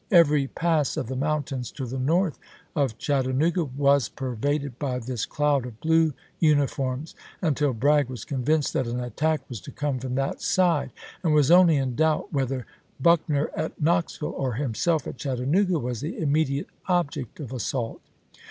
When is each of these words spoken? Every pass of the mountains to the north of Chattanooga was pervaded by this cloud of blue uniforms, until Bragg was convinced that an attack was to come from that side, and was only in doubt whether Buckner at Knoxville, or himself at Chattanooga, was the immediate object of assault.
Every 0.09 0.47
pass 0.47 0.97
of 0.97 1.05
the 1.09 1.15
mountains 1.15 1.69
to 1.73 1.85
the 1.85 1.99
north 1.99 2.39
of 2.75 2.97
Chattanooga 2.97 3.65
was 3.65 4.09
pervaded 4.09 4.79
by 4.79 4.97
this 4.97 5.27
cloud 5.27 5.63
of 5.67 5.79
blue 5.79 6.15
uniforms, 6.39 7.13
until 7.39 7.71
Bragg 7.73 8.09
was 8.09 8.25
convinced 8.25 8.73
that 8.73 8.87
an 8.87 8.99
attack 8.99 9.47
was 9.47 9.61
to 9.61 9.71
come 9.71 9.99
from 9.99 10.15
that 10.15 10.41
side, 10.41 10.89
and 11.23 11.35
was 11.35 11.51
only 11.51 11.75
in 11.77 11.93
doubt 11.93 12.33
whether 12.33 12.65
Buckner 12.99 13.51
at 13.55 13.79
Knoxville, 13.79 14.29
or 14.31 14.53
himself 14.53 15.05
at 15.05 15.17
Chattanooga, 15.19 15.77
was 15.77 16.01
the 16.01 16.17
immediate 16.17 16.69
object 16.87 17.39
of 17.39 17.53
assault. 17.53 18.01